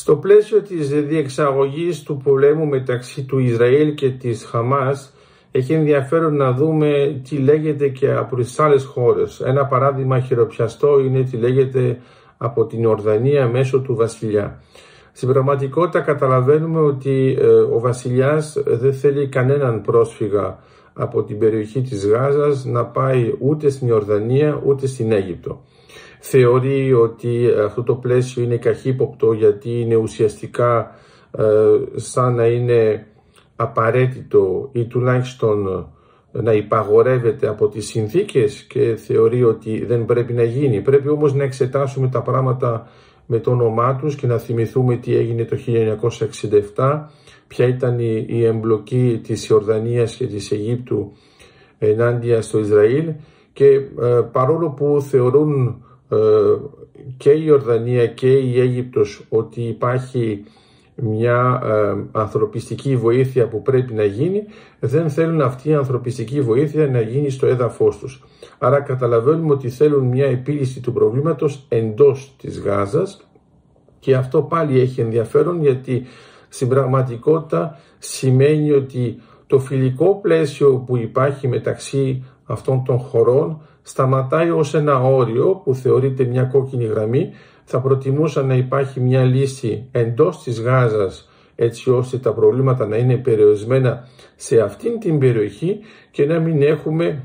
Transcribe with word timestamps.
Στο 0.00 0.16
πλαίσιο 0.16 0.62
της 0.62 0.88
διεξαγωγής 0.88 2.02
του 2.02 2.16
πολέμου 2.24 2.66
μεταξύ 2.66 3.22
του 3.24 3.38
Ισραήλ 3.38 3.94
και 3.94 4.10
της 4.10 4.44
Χαμάς 4.44 5.12
έχει 5.50 5.72
ενδιαφέρον 5.72 6.36
να 6.36 6.52
δούμε 6.52 7.20
τι 7.28 7.36
λέγεται 7.36 7.88
και 7.88 8.12
από 8.12 8.36
τις 8.36 8.60
άλλες 8.60 8.84
χώρες. 8.84 9.40
Ένα 9.40 9.66
παράδειγμα 9.66 10.20
χειροπιαστό 10.20 11.00
είναι 11.00 11.22
τι 11.22 11.36
λέγεται 11.36 12.00
από 12.36 12.66
την 12.66 12.86
Ορδανία 12.86 13.48
μέσω 13.48 13.80
του 13.80 13.94
βασιλιά. 13.94 14.62
Στην 15.12 15.28
πραγματικότητα 15.28 16.00
καταλαβαίνουμε 16.00 16.80
ότι 16.80 17.36
ε, 17.40 17.46
ο 17.46 17.80
βασιλιάς 17.80 18.62
δεν 18.66 18.92
θέλει 18.94 19.28
κανέναν 19.28 19.80
πρόσφυγα 19.80 20.58
από 20.92 21.22
την 21.22 21.38
περιοχή 21.38 21.80
της 21.80 22.06
Γάζας 22.06 22.64
να 22.64 22.86
πάει 22.86 23.34
ούτε 23.38 23.70
στην 23.70 23.88
Ιορδανία 23.88 24.62
ούτε 24.64 24.86
στην 24.86 25.12
Αίγυπτο. 25.12 25.64
Θεωρεί 26.20 26.92
ότι 26.92 27.48
αυτό 27.64 27.82
το 27.82 27.94
πλαίσιο 27.94 28.42
είναι 28.42 28.56
καχύποπτο 28.56 29.32
γιατί 29.32 29.80
είναι 29.80 29.96
ουσιαστικά 29.96 30.94
ε, 31.30 31.44
σαν 31.94 32.34
να 32.34 32.46
είναι 32.46 33.06
απαραίτητο 33.56 34.68
ή 34.72 34.84
τουλάχιστον 34.84 35.86
να 36.32 36.52
υπαγορεύεται 36.52 37.48
από 37.48 37.68
τις 37.68 37.86
συνθήκες 37.86 38.62
και 38.62 38.96
θεωρεί 38.96 39.44
ότι 39.44 39.84
δεν 39.84 40.04
πρέπει 40.04 40.32
να 40.32 40.42
γίνει. 40.42 40.80
Πρέπει 40.80 41.08
όμως 41.08 41.34
να 41.34 41.44
εξετάσουμε 41.44 42.08
τα 42.08 42.22
πράγματα 42.22 42.88
με 43.30 43.38
το 43.38 43.50
όνομά 43.50 43.96
τους 43.96 44.14
και 44.14 44.26
να 44.26 44.38
θυμηθούμε 44.38 44.96
τι 44.96 45.16
έγινε 45.16 45.44
το 45.44 45.56
1967, 46.76 47.00
ποια 47.46 47.66
ήταν 47.66 47.98
η 48.26 48.44
εμπλοκή 48.44 49.20
της 49.22 49.46
Ιορδανίας 49.48 50.16
και 50.16 50.26
της 50.26 50.50
Αιγύπτου 50.50 51.12
ενάντια 51.78 52.42
στο 52.42 52.58
Ισραήλ 52.58 53.12
και 53.52 53.66
ε, 53.66 54.20
παρόλο 54.32 54.70
που 54.70 55.04
θεωρούν 55.08 55.82
ε, 56.08 56.16
και 57.16 57.30
η 57.30 57.42
Ιορδανία 57.46 58.06
και 58.06 58.32
η 58.32 58.60
Αίγυπτος 58.60 59.26
ότι 59.28 59.62
υπάρχει 59.62 60.44
μια 60.94 61.62
ε, 61.64 62.18
ανθρωπιστική 62.18 62.96
βοήθεια 62.96 63.48
που 63.48 63.62
πρέπει 63.62 63.92
να 63.92 64.04
γίνει, 64.04 64.44
δεν 64.80 65.10
θέλουν 65.10 65.40
αυτή 65.40 65.68
η 65.68 65.74
ανθρωπιστική 65.74 66.40
βοήθεια 66.40 66.86
να 66.86 67.00
γίνει 67.00 67.30
στο 67.30 67.46
έδαφος 67.46 67.98
τους. 67.98 68.22
Άρα 68.58 68.80
καταλαβαίνουμε 68.80 69.52
ότι 69.52 69.68
θέλουν 69.68 70.06
μια 70.06 70.26
επίλυση 70.26 70.80
του 70.80 70.92
προβλήματος 70.92 71.66
εντός 71.68 72.34
της 72.38 72.60
Γάζας 72.60 73.29
και 74.00 74.14
αυτό 74.14 74.42
πάλι 74.42 74.80
έχει 74.80 75.00
ενδιαφέρον 75.00 75.60
γιατί 75.60 76.02
στην 76.48 76.68
πραγματικότητα 76.68 77.78
σημαίνει 77.98 78.70
ότι 78.70 79.20
το 79.46 79.58
φιλικό 79.58 80.20
πλαίσιο 80.22 80.84
που 80.86 80.96
υπάρχει 80.96 81.48
μεταξύ 81.48 82.24
αυτών 82.44 82.84
των 82.84 82.98
χωρών 82.98 83.60
σταματάει 83.82 84.50
ως 84.50 84.74
ένα 84.74 85.02
όριο 85.02 85.60
που 85.64 85.74
θεωρείται 85.74 86.24
μια 86.24 86.42
κόκκινη 86.42 86.84
γραμμή. 86.84 87.30
Θα 87.64 87.80
προτιμούσα 87.80 88.42
να 88.42 88.54
υπάρχει 88.54 89.00
μια 89.00 89.22
λύση 89.24 89.88
εντός 89.90 90.42
της 90.42 90.60
Γάζας 90.60 91.28
έτσι 91.54 91.90
ώστε 91.90 92.18
τα 92.18 92.32
προβλήματα 92.32 92.86
να 92.86 92.96
είναι 92.96 93.16
περιορισμένα 93.16 94.08
σε 94.36 94.60
αυτήν 94.60 94.98
την 94.98 95.18
περιοχή 95.18 95.78
και 96.10 96.26
να 96.26 96.38
μην 96.38 96.62
έχουμε 96.62 97.22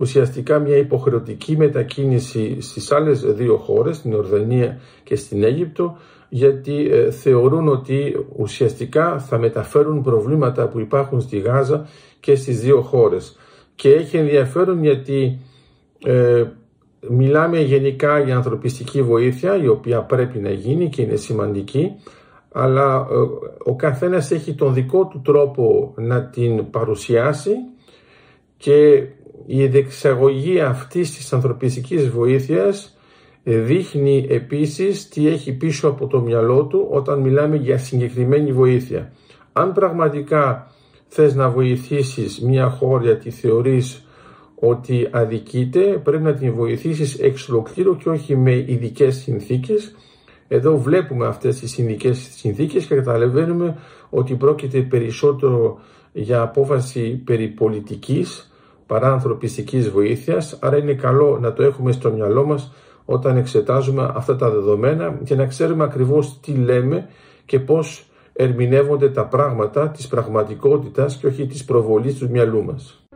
ουσιαστικά 0.00 0.58
μια 0.58 0.76
υποχρεωτική 0.76 1.56
μετακίνηση 1.56 2.60
στις 2.60 2.92
άλλες 2.92 3.20
δύο 3.20 3.56
χώρες, 3.56 3.96
στην 3.96 4.14
Ορδανία 4.14 4.80
και 5.04 5.16
στην 5.16 5.42
Αίγυπτο, 5.42 5.96
γιατί 6.28 6.88
ε, 6.90 7.10
θεωρούν 7.10 7.68
ότι 7.68 8.26
ουσιαστικά 8.36 9.18
θα 9.18 9.38
μεταφέρουν 9.38 10.02
προβλήματα 10.02 10.68
που 10.68 10.80
υπάρχουν 10.80 11.20
στη 11.20 11.38
Γάζα 11.38 11.88
και 12.20 12.34
στις 12.34 12.60
δύο 12.60 12.80
χώρες. 12.80 13.38
Και 13.74 13.92
έχει 13.92 14.16
ενδιαφέρον 14.16 14.82
γιατί 14.82 15.38
ε, 16.04 16.44
μιλάμε 17.08 17.60
γενικά 17.60 18.18
για 18.18 18.36
ανθρωπιστική 18.36 19.02
βοήθεια 19.02 19.62
η 19.62 19.68
οποία 19.68 20.00
πρέπει 20.00 20.38
να 20.38 20.50
γίνει 20.50 20.88
και 20.88 21.02
είναι 21.02 21.16
σημαντική 21.16 21.94
αλλά 22.52 23.06
ε, 23.10 23.14
ο 23.70 23.76
καθένας 23.76 24.30
έχει 24.30 24.54
τον 24.54 24.74
δικό 24.74 25.06
του 25.06 25.20
τρόπο 25.24 25.94
να 25.96 26.22
την 26.22 26.70
παρουσιάσει 26.70 27.52
και 28.56 29.06
η 29.52 29.66
δεξαγωγή 29.66 30.60
αυτής 30.60 31.10
της 31.16 31.32
ανθρωπιστικής 31.32 32.08
βοήθειας 32.08 32.98
δείχνει 33.42 34.26
επίσης 34.28 35.08
τι 35.08 35.28
έχει 35.28 35.52
πίσω 35.52 35.88
από 35.88 36.06
το 36.06 36.20
μυαλό 36.20 36.64
του 36.64 36.86
όταν 36.90 37.20
μιλάμε 37.20 37.56
για 37.56 37.78
συγκεκριμένη 37.78 38.52
βοήθεια. 38.52 39.12
Αν 39.52 39.72
πραγματικά 39.72 40.70
θες 41.08 41.34
να 41.34 41.48
βοηθήσεις 41.50 42.40
μια 42.40 42.68
χώρα 42.68 43.02
γιατί 43.02 43.30
θεωρείς 43.30 44.06
ότι 44.54 45.08
αδικείται, 45.10 45.80
πρέπει 45.80 46.22
να 46.22 46.34
την 46.34 46.54
βοηθήσεις 46.54 47.18
εξ 47.18 47.48
ολοκλήρου 47.48 47.96
και 47.96 48.08
όχι 48.08 48.36
με 48.36 48.54
ειδικές 48.56 49.16
συνθήκες. 49.16 49.94
Εδώ 50.48 50.78
βλέπουμε 50.78 51.26
αυτές 51.26 51.58
τις 51.58 51.78
ειδικές 51.78 52.28
συνθήκες 52.36 52.86
και 52.86 52.94
καταλαβαίνουμε 52.94 53.76
ότι 54.10 54.34
πρόκειται 54.34 54.80
περισσότερο 54.80 55.78
για 56.12 56.40
απόφαση 56.40 57.22
περί 57.24 57.48
πολιτικής 57.48 58.49
παρά 58.90 59.12
ανθρωπιστικής 59.12 59.90
βοήθειας, 59.90 60.58
άρα 60.60 60.76
είναι 60.76 60.94
καλό 60.94 61.38
να 61.40 61.52
το 61.52 61.62
έχουμε 61.62 61.92
στο 61.92 62.10
μυαλό 62.10 62.44
μας 62.44 62.72
όταν 63.04 63.36
εξετάζουμε 63.36 64.12
αυτά 64.14 64.36
τα 64.36 64.50
δεδομένα 64.50 65.18
και 65.24 65.34
να 65.34 65.46
ξέρουμε 65.46 65.84
ακριβώς 65.84 66.40
τι 66.40 66.52
λέμε 66.52 67.08
και 67.44 67.60
πώς 67.60 68.10
ερμηνεύονται 68.32 69.10
τα 69.10 69.26
πράγματα 69.26 69.88
της 69.88 70.06
πραγματικότητας 70.06 71.16
και 71.16 71.26
όχι 71.26 71.46
της 71.46 71.64
προβολής 71.64 72.14
του 72.18 72.30
μυαλού 72.30 72.64
μας. 72.64 73.09